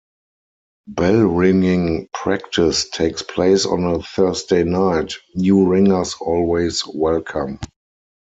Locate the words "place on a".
3.21-4.01